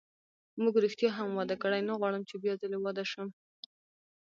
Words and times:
موږ 0.61 0.73
ریښتیا 0.83 1.09
هم 1.15 1.29
واده 1.37 1.55
کړی، 1.61 1.81
نه 1.89 1.93
غواړم 1.99 2.21
چې 2.29 2.35
بیا 2.43 2.53
ځلي 2.61 2.77
واده 2.79 3.03
شم. 3.11 3.27